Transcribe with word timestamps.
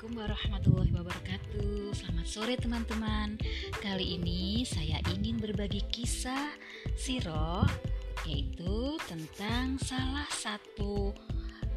Assalamualaikum 0.00 0.32
warahmatullahi 0.32 0.92
wabarakatuh. 0.96 1.92
Selamat 1.92 2.24
sore 2.24 2.56
teman-teman. 2.56 3.36
Kali 3.84 4.16
ini 4.16 4.64
saya 4.64 4.96
ingin 5.12 5.36
berbagi 5.36 5.84
kisah 5.92 6.56
Siro 6.96 7.68
Yaitu 8.24 8.96
tentang 9.04 9.76
salah 9.76 10.24
satu 10.32 11.12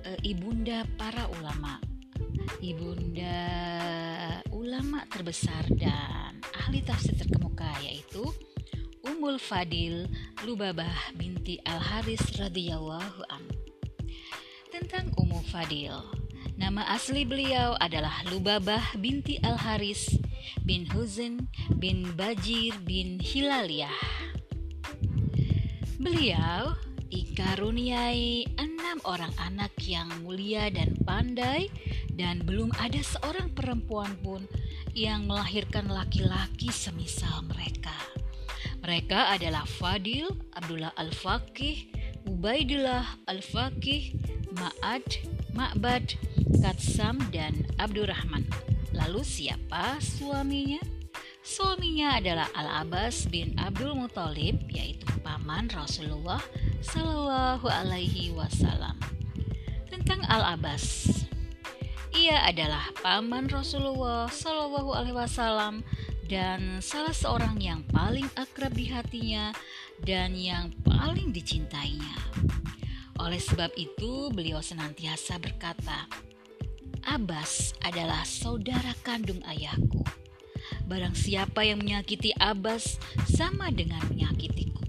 e, 0.08 0.16
ibunda 0.23 0.88
para 0.96 1.28
ulama. 1.36 1.84
Ibunda 2.64 3.44
ulama 4.55 5.04
terbesar 5.12 5.68
dan 5.76 6.40
ahli 6.64 6.80
tafsir 6.80 7.20
terkemuka 7.20 7.76
yaitu 7.84 8.24
Umul 9.04 9.36
Fadil 9.36 10.08
Lubabah 10.48 11.12
binti 11.20 11.60
Al-Haris 11.68 12.24
radhiyallahu 12.40 13.20
an. 13.27 13.44
Tentang 14.71 15.12
Umul 15.20 15.44
Fadil 15.44 16.23
Nama 16.53 16.85
asli 16.93 17.25
beliau 17.25 17.73
adalah 17.81 18.21
Lubabah 18.30 18.98
binti 19.02 19.41
Al-Haris 19.41 20.21
bin 20.62 20.85
Huzen 20.93 21.49
bin 21.81 22.13
Bajir 22.13 22.77
bin 22.85 23.17
Hilaliyah. 23.17 23.98
Beliau 25.98 26.77
dikaruniai 27.09 28.45
enam 28.57 29.02
orang 29.05 29.34
anak 29.41 29.73
yang 29.81 30.09
mulia 30.21 30.70
dan 30.70 30.93
pandai 31.02 31.73
dan 32.13 32.45
belum 32.45 32.70
ada 32.77 33.01
seorang 33.01 33.49
perempuan 33.57 34.13
pun 34.21 34.45
yang 34.93 35.26
melahirkan 35.26 35.90
laki-laki 35.90 36.70
semisal 36.70 37.41
mereka. 37.49 37.93
Mereka 38.85 39.40
adalah 39.40 39.65
Fadil, 39.65 40.27
Abdullah 40.54 40.93
Al-Faqih, 40.99 41.90
Ubaidillah 42.27 43.26
Al-Faqih, 43.31 44.13
Ma'ad, 44.59 45.07
Ma'bad, 45.54 46.18
Katsam 46.62 47.21
dan 47.29 47.65
Abdurrahman. 47.77 48.46
Lalu 48.93 49.21
siapa 49.21 50.01
suaminya? 50.01 50.82
Suaminya 51.43 52.18
adalah 52.18 52.48
Al-Abbas 52.57 53.27
bin 53.29 53.54
Abdul 53.60 53.93
Muthalib 53.93 54.63
yaitu 54.71 55.05
paman 55.21 55.70
Rasulullah 55.70 56.41
Shallallahu 56.82 57.68
alaihi 57.70 58.34
wasallam. 58.34 58.98
Tentang 59.91 60.26
Al-Abbas. 60.26 61.10
Ia 62.13 62.48
adalah 62.48 62.90
paman 63.01 63.49
Rasulullah 63.49 64.29
Shallallahu 64.29 64.94
alaihi 64.94 65.17
wasallam 65.17 65.84
dan 66.25 66.81
salah 66.81 67.13
seorang 67.13 67.59
yang 67.59 67.84
paling 67.91 68.25
akrab 68.40 68.73
di 68.73 68.90
hatinya 68.90 69.51
dan 70.01 70.34
yang 70.34 70.72
paling 70.81 71.29
dicintainya. 71.35 72.03
Oleh 73.24 73.40
sebab 73.40 73.72
itu, 73.79 74.28
beliau 74.35 74.59
senantiasa 74.59 75.40
berkata, 75.40 76.12
Abbas 77.07 77.72
adalah 77.79 78.28
saudara 78.28 78.91
kandung 79.00 79.40
ayahku. 79.47 80.03
Barang 80.91 81.16
siapa 81.16 81.63
yang 81.63 81.79
menyakiti 81.79 82.35
Abbas 82.35 83.00
sama 83.31 83.72
dengan 83.72 84.03
menyakitiku. 84.12 84.84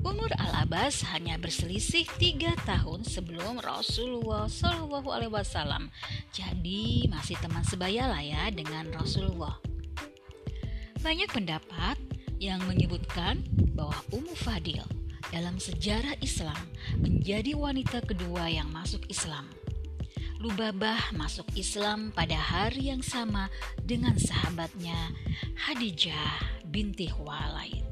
Umur 0.00 0.32
Al-Abbas 0.40 1.04
hanya 1.12 1.36
berselisih 1.36 2.08
tiga 2.16 2.56
tahun 2.64 3.04
sebelum 3.04 3.60
Rasulullah 3.60 4.48
Shallallahu 4.48 5.08
Alaihi 5.12 5.32
Wasallam. 5.34 5.92
Jadi 6.32 7.04
masih 7.12 7.36
teman 7.36 7.64
sebaya 7.68 8.08
lah 8.08 8.24
ya 8.24 8.48
dengan 8.48 8.88
Rasulullah. 8.96 9.60
Banyak 11.04 11.28
pendapat 11.36 12.00
yang 12.40 12.64
menyebutkan 12.64 13.44
bahwa 13.76 13.98
Ummu 14.14 14.32
Fadil 14.40 14.84
dalam 15.34 15.58
sejarah 15.58 16.18
Islam 16.22 16.58
menjadi 16.98 17.54
wanita 17.56 18.02
kedua 18.04 18.50
yang 18.50 18.70
masuk 18.70 19.06
Islam 19.10 19.48
Lubabah 20.36 21.16
masuk 21.16 21.48
Islam 21.56 22.12
pada 22.12 22.36
hari 22.36 22.92
yang 22.92 23.00
sama 23.00 23.48
dengan 23.80 24.14
sahabatnya 24.20 25.16
Hadijah 25.56 26.62
binti 26.68 27.08
Khuwailid 27.08 27.86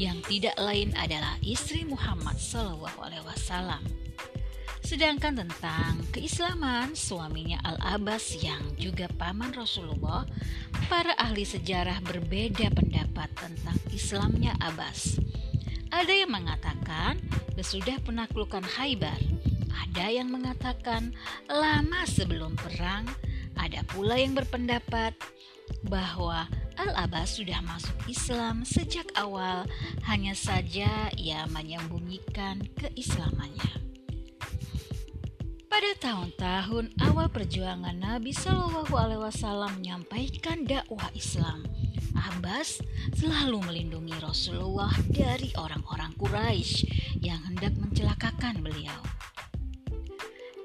yang 0.00 0.18
tidak 0.24 0.56
lain 0.56 0.96
adalah 0.96 1.36
istri 1.44 1.84
Muhammad 1.84 2.40
SAW. 2.40 3.84
Sedangkan 4.80 5.36
tentang 5.36 6.00
keislaman 6.10 6.96
suaminya 6.96 7.60
Al-Abbas 7.62 8.40
yang 8.40 8.64
juga 8.80 9.06
paman 9.20 9.52
Rasulullah, 9.52 10.24
para 10.88 11.12
ahli 11.20 11.44
sejarah 11.44 12.00
berbeda 12.00 12.72
pendapat 12.72 13.28
tentang 13.36 13.76
Islamnya 13.92 14.56
Abbas. 14.58 15.20
Ada 15.90 16.14
yang 16.24 16.30
mengatakan 16.30 17.18
sesudah 17.58 17.98
penaklukan 18.06 18.62
Haibar, 18.62 19.18
ada 19.70 20.06
yang 20.06 20.30
mengatakan 20.30 21.12
lama 21.50 22.06
sebelum 22.06 22.54
perang, 22.56 23.04
ada 23.58 23.82
pula 23.90 24.16
yang 24.16 24.32
berpendapat 24.32 25.12
bahwa 25.84 26.46
Al-Abbas 26.80 27.36
sudah 27.36 27.60
masuk 27.60 27.92
Islam 28.08 28.64
sejak 28.64 29.04
awal, 29.18 29.68
hanya 30.08 30.32
saja 30.32 31.12
ia 31.18 31.44
menyembunyikan 31.52 32.64
keislamannya. 32.80 33.82
Pada 35.70 35.90
tahun-tahun 36.00 36.96
awal 37.04 37.28
perjuangan 37.28 37.96
Nabi 37.98 38.32
Shallallahu 38.32 38.94
Alaihi 38.96 39.22
Wasallam 39.22 39.80
menyampaikan 39.80 40.64
dakwah 40.64 41.08
Islam, 41.12 41.68
Abbas 42.14 42.82
selalu 43.14 43.62
melindungi 43.66 44.16
Rasulullah 44.18 44.92
dari 45.10 45.50
orang-orang 45.58 46.14
Quraisy 46.18 46.86
yang 47.22 47.40
hendak 47.46 47.74
mencelakakan 47.76 48.62
beliau. 48.62 49.00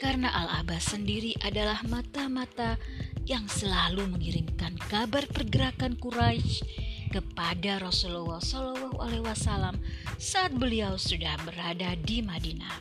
Karena 0.01 0.29
Al-Abbas 0.29 0.94
sendiri 0.94 1.33
adalah 1.41 1.81
mata-mata 1.88 2.78
yang 3.25 3.50
selalu 3.50 4.06
mengirimkan 4.06 4.78
kabar 4.91 5.25
pergerakan 5.25 5.97
Quraisy 5.97 6.61
kepada 7.09 7.81
Rasulullah 7.81 8.44
Shallallahu 8.44 9.01
Alaihi 9.01 9.25
Wasallam 9.25 9.79
saat 10.19 10.51
beliau 10.53 11.00
sudah 11.00 11.39
berada 11.47 11.95
di 12.03 12.22
Madinah, 12.22 12.75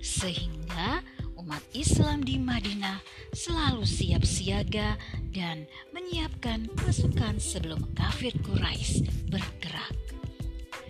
sehingga 0.00 1.02
umat 1.44 1.60
Islam 1.76 2.24
di 2.24 2.40
Madinah 2.40 3.04
selalu 3.36 3.84
siap 3.84 4.24
siaga 4.24 4.96
dan 5.28 5.68
menyiapkan 5.92 6.72
pasukan 6.72 7.36
sebelum 7.36 7.84
kafir 7.92 8.32
Quraisy 8.40 9.28
bergerak. 9.28 9.92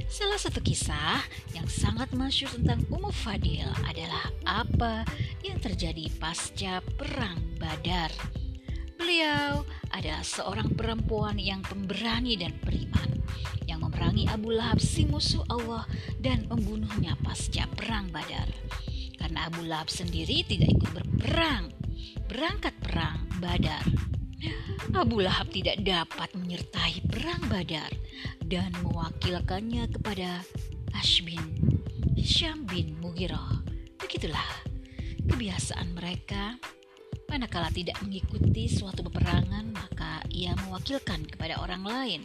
Salah 0.06 0.38
satu 0.38 0.62
kisah 0.62 1.26
yang 1.58 1.66
sangat 1.66 2.14
masyur 2.14 2.46
tentang 2.54 2.86
Ummu 2.86 3.10
Fadil 3.10 3.66
adalah 3.82 4.30
apa 4.46 5.02
yang 5.42 5.58
terjadi 5.58 6.06
pasca 6.22 6.78
Perang 6.94 7.42
Badar. 7.58 8.14
Beliau 8.94 9.66
adalah 9.90 10.22
seorang 10.22 10.70
perempuan 10.70 11.34
yang 11.34 11.66
pemberani 11.66 12.38
dan 12.38 12.54
beriman 12.62 13.10
yang 13.66 13.82
memerangi 13.82 14.30
Abu 14.30 14.54
Lahab 14.54 14.78
si 14.78 15.02
musuh 15.02 15.42
Allah 15.50 15.82
dan 16.22 16.46
membunuhnya 16.46 17.18
pasca 17.26 17.66
Perang 17.74 18.06
Badar. 18.14 18.46
Karena 19.24 19.48
Abu 19.48 19.64
Lahab 19.64 19.88
sendiri 19.88 20.44
tidak 20.44 20.68
ikut 20.68 20.90
berperang, 20.92 21.72
berangkat 22.28 22.76
perang 22.84 23.24
Badar. 23.40 23.80
Abu 24.92 25.24
Lahab 25.24 25.48
tidak 25.48 25.80
dapat 25.80 26.28
menyertai 26.36 27.08
perang 27.08 27.40
Badar 27.48 27.88
dan 28.44 28.68
mewakilkannya 28.84 29.88
kepada 29.96 30.44
Ashbin 30.92 31.40
Hisham 32.12 32.68
bin 32.68 33.00
Mughirah. 33.00 33.64
Begitulah 33.96 34.44
kebiasaan 35.24 35.96
mereka. 35.96 36.60
Manakala 37.24 37.72
tidak 37.72 37.96
mengikuti 38.04 38.68
suatu 38.68 39.08
peperangan, 39.08 39.72
maka 39.72 40.20
ia 40.28 40.52
mewakilkan 40.68 41.24
kepada 41.24 41.64
orang 41.64 41.80
lain. 41.80 42.20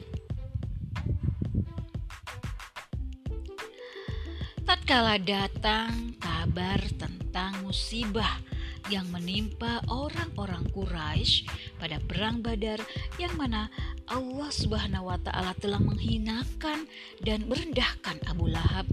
Tatkala 4.90 5.22
datang 5.22 6.18
kabar 6.18 6.82
tentang 6.98 7.62
musibah 7.62 8.42
yang 8.90 9.06
menimpa 9.14 9.86
orang-orang 9.86 10.66
Quraisy 10.74 11.46
pada 11.78 12.02
perang 12.02 12.42
Badar 12.42 12.82
yang 13.22 13.38
mana 13.38 13.70
Allah 14.10 14.50
Subhanahu 14.50 15.14
wa 15.14 15.22
taala 15.22 15.54
telah 15.62 15.78
menghinakan 15.78 16.90
dan 17.22 17.46
merendahkan 17.46 18.18
Abu 18.34 18.50
Lahab. 18.50 18.90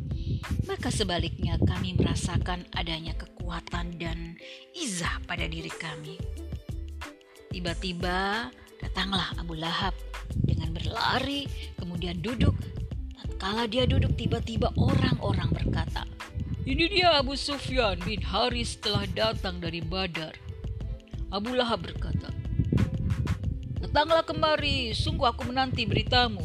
Maka 0.68 0.92
sebaliknya 0.92 1.56
kami 1.64 1.96
merasakan 1.96 2.68
adanya 2.76 3.16
kekuatan 3.16 3.96
dan 3.96 4.36
izah 4.76 5.16
pada 5.24 5.48
diri 5.48 5.72
kami. 5.80 6.20
Tiba-tiba 7.48 8.52
datanglah 8.84 9.32
Abu 9.40 9.56
Lahab 9.56 9.96
dengan 10.44 10.76
berlari 10.76 11.48
kemudian 11.80 12.20
duduk 12.20 12.52
tatkala 13.36 13.68
dia 13.68 13.84
duduk 13.84 14.16
tiba-tiba 14.16 14.72
orang-orang 14.80 15.52
berkata 15.52 16.08
ini 16.64 16.88
dia 16.88 17.20
Abu 17.20 17.36
Sufyan 17.36 18.00
bin 18.00 18.24
Haris 18.24 18.80
telah 18.80 19.04
datang 19.12 19.60
dari 19.62 19.84
Badar. 19.84 20.34
Abu 21.30 21.54
Lahab 21.54 21.86
berkata, 21.86 22.32
Datanglah 23.78 24.26
kemari, 24.26 24.90
sungguh 24.90 25.30
aku 25.30 25.46
menanti 25.46 25.86
beritamu. 25.86 26.42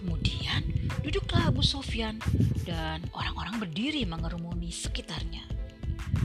Kemudian 0.00 0.64
duduklah 1.04 1.52
Abu 1.52 1.60
Sufyan 1.60 2.16
dan 2.64 3.04
orang-orang 3.12 3.60
berdiri 3.60 4.08
mengerumuni 4.08 4.72
sekitarnya. 4.72 5.44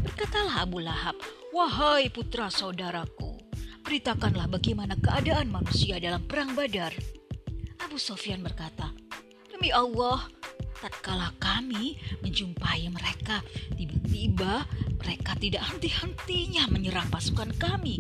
Berkatalah 0.08 0.64
Abu 0.64 0.80
Lahab, 0.80 1.20
Wahai 1.52 2.08
putra 2.08 2.48
saudaraku, 2.48 3.36
beritakanlah 3.84 4.48
bagaimana 4.48 4.96
keadaan 5.04 5.52
manusia 5.52 6.00
dalam 6.00 6.24
perang 6.24 6.56
badar. 6.56 6.96
Abu 7.84 8.00
Sofyan 8.00 8.40
berkata, 8.40 8.96
Demi 9.58 9.74
Allah, 9.74 10.22
tatkala 10.78 11.34
kami 11.42 11.98
menjumpai 12.22 12.94
mereka, 12.94 13.42
tiba-tiba 13.74 14.70
mereka 15.02 15.34
tidak 15.34 15.66
henti-hentinya 15.66 16.70
menyerang 16.70 17.10
pasukan 17.10 17.50
kami. 17.58 17.98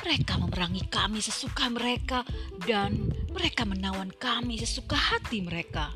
Mereka 0.00 0.40
memerangi 0.40 0.88
kami 0.88 1.20
sesuka 1.20 1.68
mereka 1.68 2.24
dan 2.64 3.12
mereka 3.36 3.68
menawan 3.68 4.08
kami 4.16 4.56
sesuka 4.56 4.96
hati 4.96 5.44
mereka. 5.44 5.92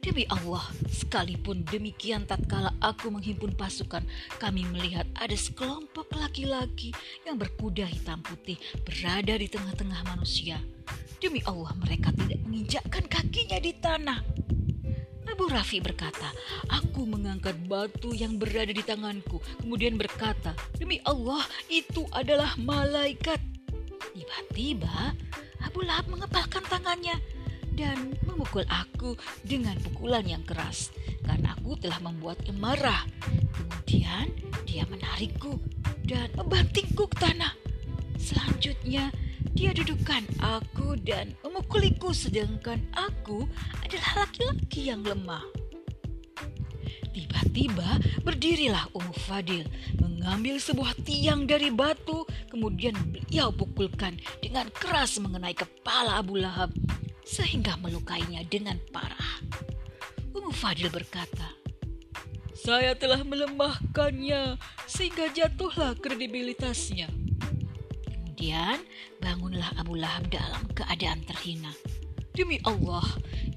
Demi 0.00 0.24
Allah, 0.32 0.64
sekalipun 0.88 1.68
demikian 1.68 2.24
tatkala 2.24 2.72
aku 2.80 3.12
menghimpun 3.12 3.52
pasukan, 3.52 4.00
kami 4.40 4.64
melihat 4.72 5.04
ada 5.20 5.36
sekelompok 5.36 6.08
laki-laki 6.16 6.96
yang 7.28 7.36
berkuda 7.36 7.84
hitam 7.84 8.24
putih 8.24 8.56
berada 8.80 9.36
di 9.36 9.44
tengah-tengah 9.44 10.08
manusia. 10.08 10.56
Demi 11.20 11.44
Allah, 11.44 11.76
mereka 11.84 12.16
tidak 12.16 12.40
menginjakkan 12.48 13.04
kakinya 13.04 13.60
di 13.60 13.76
tanah. 13.76 14.24
Abu 15.28 15.52
Rafi 15.52 15.76
berkata, 15.84 16.32
Aku 16.72 17.04
mengangkat 17.04 17.60
batu 17.68 18.16
yang 18.16 18.40
berada 18.40 18.72
di 18.72 18.80
tanganku, 18.80 19.36
kemudian 19.60 20.00
berkata, 20.00 20.56
Demi 20.80 20.96
Allah, 21.04 21.44
itu 21.68 22.08
adalah 22.16 22.56
malaikat. 22.56 23.36
Tiba-tiba, 24.16 25.12
Abu 25.60 25.84
Lahab 25.84 26.08
mengepalkan 26.08 26.64
tangannya 26.64 27.20
dan 27.76 28.16
memukul 28.24 28.64
aku 28.68 29.12
dengan 29.44 29.76
pukulan 29.80 30.24
yang 30.24 30.44
keras 30.48 30.88
karena 31.24 31.52
aku 31.52 31.76
telah 31.76 32.00
membuatnya 32.00 32.56
marah. 32.56 33.04
Kemudian 33.52 34.32
dia 34.64 34.88
menarikku 34.88 35.60
dan 36.08 36.32
membantingku 36.32 37.04
ke 37.12 37.16
tanah. 37.20 37.52
Selanjutnya 38.16 39.12
dia 39.52 39.74
dudukkan 39.76 40.24
aku 40.40 40.96
dan 41.04 41.36
memukuliku 41.44 42.14
sedangkan 42.14 42.80
aku 42.96 43.44
adalah 43.84 44.24
laki-laki 44.24 44.88
yang 44.88 45.04
lemah. 45.04 45.44
Tiba-tiba 47.10 47.98
berdirilah 48.22 48.86
Ummu 48.94 49.14
Fadil 49.26 49.66
mengambil 49.98 50.62
sebuah 50.62 50.94
tiang 51.02 51.44
dari 51.44 51.68
batu 51.68 52.22
kemudian 52.48 52.94
beliau 53.10 53.50
pukulkan 53.50 54.16
dengan 54.38 54.70
keras 54.70 55.18
mengenai 55.18 55.52
kepala 55.52 56.22
Abu 56.22 56.38
Lahab 56.38 56.70
sehingga 57.26 57.74
melukainya 57.82 58.46
dengan 58.46 58.78
parah. 58.94 59.42
Ummu 60.30 60.54
Fadil 60.54 60.88
berkata, 60.88 61.50
saya 62.54 62.94
telah 62.94 63.24
melemahkannya 63.26 64.60
sehingga 64.86 65.32
jatuhlah 65.34 65.96
kredibilitasnya. 65.98 67.19
Kemudian 68.40 68.80
bangunlah 69.20 69.68
Abu 69.76 70.00
Lahab 70.00 70.32
dalam 70.32 70.64
keadaan 70.72 71.20
terhina. 71.28 71.76
Demi 72.32 72.56
Allah, 72.64 73.04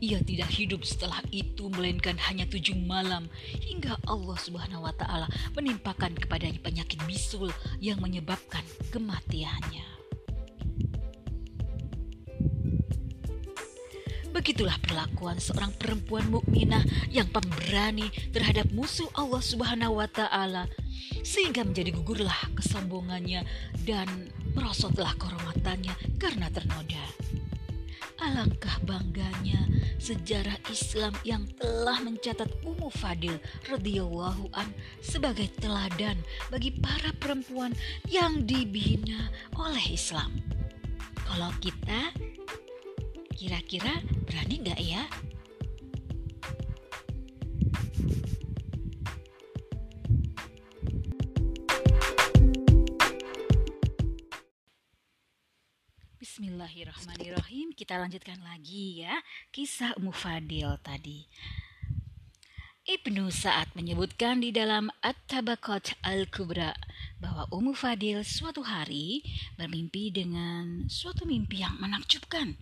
ia 0.03 0.19
tidak 0.19 0.51
hidup 0.51 0.83
setelah 0.83 1.23
itu 1.31 1.71
melainkan 1.71 2.19
hanya 2.27 2.43
tujuh 2.51 2.75
malam 2.83 3.31
hingga 3.63 3.95
Allah 4.03 4.35
Subhanahu 4.35 4.83
wa 4.83 4.91
taala 4.91 5.31
menimpakan 5.55 6.11
kepadanya 6.19 6.59
penyakit 6.59 6.99
bisul 7.07 7.47
yang 7.79 8.03
menyebabkan 8.03 8.59
kematiannya. 8.91 9.87
Begitulah 14.35 14.75
perlakuan 14.83 15.39
seorang 15.39 15.71
perempuan 15.79 16.27
mukminah 16.27 16.83
yang 17.07 17.31
pemberani 17.31 18.11
terhadap 18.35 18.67
musuh 18.75 19.07
Allah 19.15 19.39
Subhanahu 19.39 20.03
wa 20.03 20.11
taala 20.11 20.67
sehingga 21.23 21.63
menjadi 21.63 21.91
gugurlah 21.95 22.37
kesombongannya 22.55 23.43
dan 23.87 24.07
merosotlah 24.53 25.15
kehormatannya 25.19 25.93
karena 26.19 26.47
ternoda. 26.51 27.03
Alangkah 28.23 28.79
bangganya 28.87 29.67
sejarah 29.99 30.55
Islam 30.71 31.11
yang 31.27 31.43
telah 31.59 31.99
mencatat 31.99 32.47
Ummu 32.63 32.87
Fadil 32.87 33.35
radhiyallahu 33.67 34.47
an 34.55 34.71
sebagai 35.03 35.51
teladan 35.59 36.15
bagi 36.47 36.71
para 36.71 37.11
perempuan 37.19 37.75
yang 38.07 38.47
dibina 38.47 39.27
oleh 39.59 39.91
Islam. 39.91 40.31
Kalau 41.27 41.51
kita 41.59 42.15
Kira-kira 43.33 43.91
berani 44.29 44.55
nggak 44.61 44.79
ya? 44.79 45.03
Bismillahirrahmanirrahim. 56.43 57.71
Kita 57.71 57.95
lanjutkan 57.95 58.35
lagi 58.43 58.99
ya 58.99 59.15
kisah 59.55 59.95
Ummu 59.95 60.11
Fadil 60.11 60.75
tadi. 60.83 61.23
Ibnu 62.83 63.31
Sa'ad 63.31 63.71
menyebutkan 63.79 64.43
di 64.43 64.51
dalam 64.51 64.91
At-Tabaqat 64.99 65.95
Al-Kubra 66.03 66.75
bahwa 67.23 67.47
Ummu 67.47 67.71
Fadil 67.71 68.27
suatu 68.27 68.59
hari 68.59 69.23
bermimpi 69.55 70.11
dengan 70.11 70.83
suatu 70.91 71.23
mimpi 71.23 71.63
yang 71.63 71.79
menakjubkan 71.79 72.59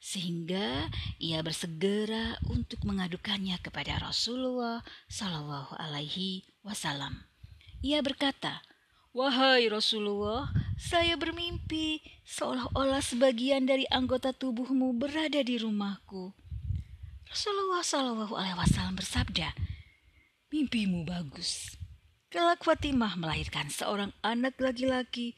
sehingga 0.00 0.88
ia 1.20 1.44
bersegera 1.44 2.40
untuk 2.48 2.80
mengadukannya 2.88 3.60
kepada 3.60 4.00
Rasulullah 4.00 4.80
Shallallahu 5.12 5.76
Alaihi 5.76 6.48
Wasallam. 6.64 7.28
Ia 7.84 8.00
berkata, 8.00 8.64
Wahai 9.18 9.66
Rasulullah, 9.66 10.46
saya 10.78 11.18
bermimpi 11.18 11.98
seolah-olah 12.22 13.02
sebagian 13.02 13.66
dari 13.66 13.82
anggota 13.90 14.30
tubuhmu 14.30 14.94
berada 14.94 15.42
di 15.42 15.58
rumahku. 15.58 16.30
Rasulullah 17.26 17.82
Shallallahu 17.82 18.38
Alaihi 18.38 18.54
Wasallam 18.54 18.94
bersabda, 18.94 19.58
mimpimu 20.54 21.02
bagus. 21.02 21.74
Kelak 22.30 22.62
Fatimah 22.62 23.18
melahirkan 23.18 23.66
seorang 23.74 24.14
anak 24.22 24.54
laki-laki 24.62 25.34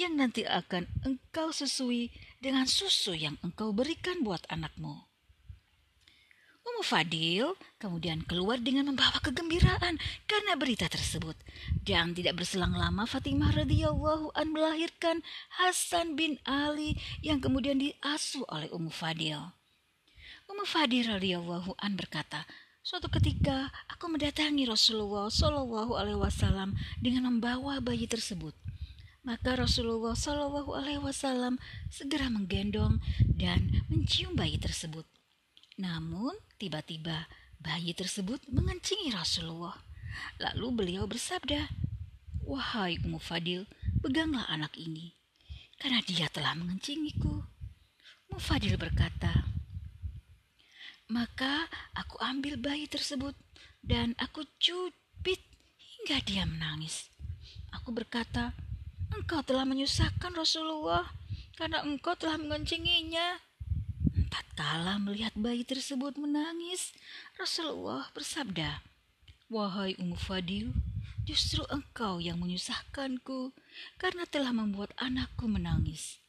yang 0.00 0.16
nanti 0.16 0.48
akan 0.48 0.88
engkau 1.04 1.52
susui 1.52 2.08
dengan 2.40 2.64
susu 2.64 3.12
yang 3.12 3.36
engkau 3.44 3.76
berikan 3.76 4.24
buat 4.24 4.40
anakmu. 4.48 5.04
Ummu 6.64 6.80
Fadil 6.80 7.52
kemudian 7.78 8.26
keluar 8.26 8.58
dengan 8.58 8.90
membawa 8.90 9.22
kegembiraan 9.22 9.96
karena 10.26 10.52
berita 10.58 10.90
tersebut. 10.90 11.38
Dan 11.86 12.12
tidak 12.12 12.42
berselang 12.42 12.74
lama 12.74 13.06
Fatimah 13.06 13.54
radhiyallahu 13.54 14.34
an 14.34 14.52
melahirkan 14.52 15.22
Hasan 15.62 16.18
bin 16.18 16.42
Ali 16.44 16.98
yang 17.22 17.38
kemudian 17.38 17.78
diasuh 17.78 18.44
oleh 18.50 18.68
Ummu 18.74 18.90
Fadil. 18.90 19.54
Ummu 20.50 20.66
Fadil 20.66 21.06
radhiyallahu 21.06 21.78
an 21.78 21.94
berkata, 21.94 22.44
Suatu 22.88 23.12
ketika 23.12 23.68
aku 23.92 24.08
mendatangi 24.08 24.64
Rasulullah 24.64 25.28
Shallallahu 25.28 25.92
Alaihi 25.92 26.24
Wasallam 26.24 26.72
dengan 27.04 27.28
membawa 27.28 27.84
bayi 27.84 28.08
tersebut. 28.08 28.56
Maka 29.28 29.60
Rasulullah 29.60 30.16
Shallallahu 30.16 30.72
Alaihi 30.72 31.04
Wasallam 31.04 31.60
segera 31.92 32.32
menggendong 32.32 32.96
dan 33.36 33.84
mencium 33.92 34.32
bayi 34.32 34.56
tersebut. 34.56 35.04
Namun 35.76 36.32
tiba-tiba 36.56 37.28
bayi 37.58 37.94
tersebut 37.94 38.42
mengencingi 38.50 39.12
Rasulullah. 39.14 39.76
Lalu 40.42 40.66
beliau 40.74 41.04
bersabda, 41.06 41.70
Wahai 42.42 42.96
Ummu 43.04 43.20
Fadil, 43.20 43.68
peganglah 44.00 44.48
anak 44.48 44.74
ini, 44.80 45.14
karena 45.76 46.00
dia 46.02 46.26
telah 46.32 46.56
mengencingiku. 46.56 47.44
Ummu 48.30 48.40
Fadil 48.40 48.74
berkata, 48.80 49.46
Maka 51.08 51.68
aku 51.96 52.20
ambil 52.20 52.60
bayi 52.60 52.88
tersebut 52.88 53.36
dan 53.84 54.12
aku 54.20 54.44
cubit 54.60 55.40
hingga 55.76 56.20
dia 56.24 56.44
menangis. 56.44 57.08
Aku 57.72 57.92
berkata, 57.92 58.52
Engkau 59.08 59.40
telah 59.40 59.64
menyusahkan 59.64 60.36
Rasulullah 60.36 61.08
karena 61.56 61.82
engkau 61.82 62.14
telah 62.14 62.38
mengoncinginya. 62.38 63.40
Tatkala 64.28 65.00
melihat 65.00 65.32
bayi 65.34 65.64
tersebut 65.64 66.16
menangis, 66.20 66.92
Rasulullah 67.40 68.08
bersabda, 68.12 68.80
Wahai 69.48 69.96
Ummu 69.96 70.16
Fadil, 70.16 70.76
justru 71.24 71.64
engkau 71.72 72.20
yang 72.20 72.40
menyusahkanku 72.40 73.52
karena 74.00 74.24
telah 74.28 74.52
membuat 74.52 74.92
anakku 75.00 75.48
menangis. 75.48 76.20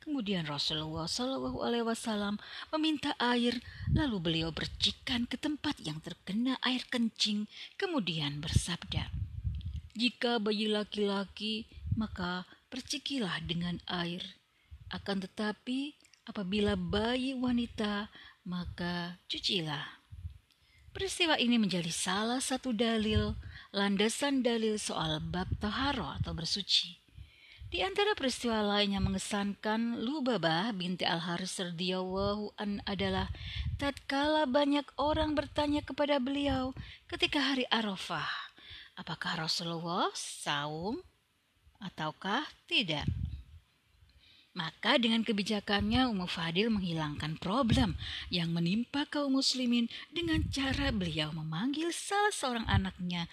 Kemudian 0.00 0.48
Rasulullah 0.48 1.04
Shallallahu 1.04 1.60
Alaihi 1.60 1.84
Wasallam 1.84 2.40
meminta 2.72 3.12
air, 3.20 3.60
lalu 3.92 4.16
beliau 4.16 4.48
bercikan 4.48 5.28
ke 5.28 5.36
tempat 5.36 5.76
yang 5.84 6.00
terkena 6.00 6.56
air 6.64 6.80
kencing, 6.88 7.44
kemudian 7.76 8.40
bersabda, 8.40 9.12
"Jika 9.92 10.40
bayi 10.40 10.72
laki-laki 10.72 11.68
maka 12.00 12.48
percikilah 12.72 13.42
dengan 13.44 13.76
air. 13.90 14.24
Akan 14.88 15.20
tetapi, 15.20 15.99
apabila 16.30 16.78
bayi 16.78 17.34
wanita, 17.34 18.06
maka 18.46 19.18
cucilah. 19.26 19.98
Peristiwa 20.94 21.34
ini 21.38 21.58
menjadi 21.58 21.90
salah 21.90 22.38
satu 22.38 22.70
dalil, 22.70 23.34
landasan 23.74 24.46
dalil 24.46 24.78
soal 24.78 25.18
bab 25.18 25.50
toharo 25.58 26.06
atau 26.22 26.30
bersuci. 26.34 26.98
Di 27.70 27.86
antara 27.86 28.18
peristiwa 28.18 28.58
lain 28.66 28.98
yang 28.98 29.06
mengesankan 29.06 30.02
Lubabah 30.02 30.74
binti 30.74 31.06
Al-Haris 31.06 31.54
radhiyallahu 31.62 32.58
an 32.58 32.82
adalah 32.82 33.30
tatkala 33.78 34.50
banyak 34.50 34.82
orang 34.98 35.38
bertanya 35.38 35.78
kepada 35.78 36.18
beliau 36.18 36.74
ketika 37.06 37.38
hari 37.38 37.62
Arafah, 37.70 38.26
apakah 38.98 39.46
Rasulullah 39.46 40.10
saum 40.18 40.98
ataukah 41.78 42.42
tidak? 42.66 43.06
Maka 44.50 44.98
dengan 44.98 45.22
kebijakannya 45.22 46.10
Ummu 46.10 46.26
Fadil 46.26 46.74
menghilangkan 46.74 47.38
problem 47.38 47.94
yang 48.34 48.50
menimpa 48.50 49.06
kaum 49.06 49.38
muslimin 49.38 49.86
dengan 50.10 50.42
cara 50.50 50.90
beliau 50.90 51.30
memanggil 51.30 51.94
salah 51.94 52.34
seorang 52.34 52.66
anaknya 52.66 53.30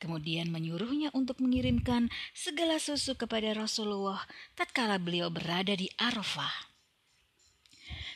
kemudian 0.00 0.48
menyuruhnya 0.48 1.12
untuk 1.12 1.38
mengirimkan 1.44 2.08
segala 2.32 2.80
susu 2.80 3.14
kepada 3.14 3.52
Rasulullah 3.52 4.24
tatkala 4.56 4.96
beliau 4.96 5.28
berada 5.28 5.76
di 5.76 5.86
Arafah. 6.00 6.72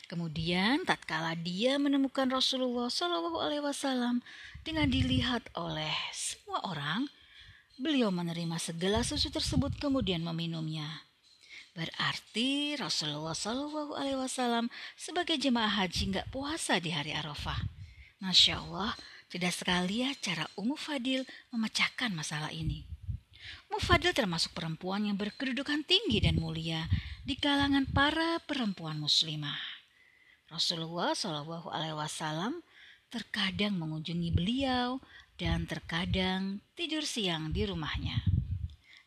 Kemudian 0.08 0.84
tatkala 0.88 1.36
dia 1.36 1.76
menemukan 1.76 2.28
Rasulullah 2.32 2.88
Shallallahu 2.88 3.40
alaihi 3.40 3.64
wasallam 3.64 4.24
dengan 4.64 4.88
dilihat 4.88 5.44
oleh 5.56 5.92
semua 6.12 6.64
orang, 6.64 7.08
beliau 7.76 8.08
menerima 8.08 8.56
segala 8.56 9.04
susu 9.04 9.28
tersebut 9.28 9.76
kemudian 9.80 10.24
meminumnya. 10.24 11.04
Berarti 11.74 12.78
Rasulullah 12.78 13.34
Shallallahu 13.34 13.98
Alaihi 13.98 14.14
Wasallam 14.14 14.70
sebagai 14.94 15.34
jemaah 15.34 15.82
haji 15.82 16.14
nggak 16.14 16.30
puasa 16.30 16.78
di 16.78 16.94
hari 16.94 17.10
Arafah. 17.10 17.58
Masya 18.22 18.62
Allah, 18.62 18.94
tidak 19.26 19.50
sekali 19.50 20.06
ya 20.06 20.14
cara 20.22 20.46
Ummu 20.54 20.78
Fadil 20.78 21.26
memecahkan 21.50 22.14
masalah 22.14 22.54
ini. 22.54 22.86
Ummu 23.66 23.82
Fadil 23.82 24.14
termasuk 24.14 24.54
perempuan 24.54 25.02
yang 25.02 25.18
berkedudukan 25.18 25.82
tinggi 25.82 26.22
dan 26.22 26.38
mulia 26.38 26.86
di 27.26 27.34
kalangan 27.34 27.90
para 27.90 28.38
perempuan 28.46 29.02
muslimah. 29.02 29.58
Rasulullah 30.46 31.10
Shallallahu 31.18 31.74
Alaihi 31.74 31.98
Wasallam 31.98 32.62
terkadang 33.10 33.74
mengunjungi 33.82 34.30
beliau 34.30 35.02
dan 35.34 35.66
terkadang 35.66 36.62
tidur 36.78 37.02
siang 37.02 37.50
di 37.50 37.66
rumahnya. 37.66 38.22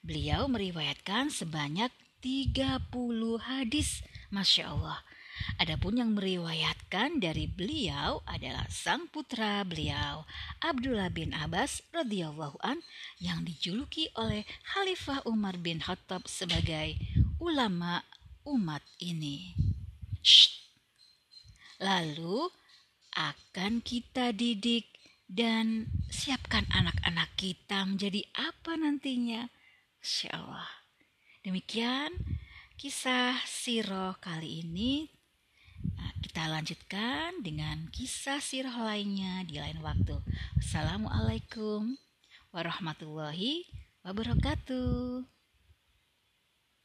Beliau 0.03 0.51
meriwayatkan 0.51 1.31
sebanyak 1.31 1.95
30 2.27 2.91
hadis, 3.39 4.03
Masya 4.35 4.75
Allah. 4.75 4.99
Adapun 5.63 5.95
yang 5.95 6.11
meriwayatkan 6.11 7.23
dari 7.23 7.47
beliau 7.47 8.19
adalah 8.27 8.67
sang 8.67 9.07
putra 9.07 9.63
beliau, 9.63 10.27
Abdullah 10.59 11.07
bin 11.07 11.31
Abbas 11.31 11.87
radhiyallahu 11.95 12.59
an 12.59 12.83
yang 13.23 13.47
dijuluki 13.47 14.11
oleh 14.19 14.43
Khalifah 14.75 15.23
Umar 15.23 15.55
bin 15.55 15.79
Khattab 15.79 16.27
sebagai 16.27 16.99
ulama 17.39 18.03
umat 18.43 18.83
ini. 18.99 19.55
Shh. 20.19 20.51
Lalu 21.79 22.51
akan 23.15 23.79
kita 23.79 24.35
didik 24.35 24.99
dan 25.31 25.87
siapkan 26.11 26.67
anak-anak 26.75 27.31
kita 27.39 27.87
menjadi 27.87 28.19
apa 28.35 28.75
nantinya. 28.75 29.47
Insya 30.03 30.35
Allah. 30.43 30.76
Demikian 31.47 32.11
kisah 32.75 33.39
Siro 33.47 34.19
kali 34.19 34.67
ini. 34.67 35.07
Nah, 35.95 36.11
kita 36.19 36.43
lanjutkan 36.51 37.39
dengan 37.39 37.87
kisah 37.87 38.43
Siro 38.43 38.75
lainnya 38.83 39.47
di 39.47 39.55
lain 39.55 39.79
waktu. 39.79 40.19
Assalamualaikum 40.59 41.95
warahmatullahi 42.51 43.63
wabarakatuh. 44.03 45.36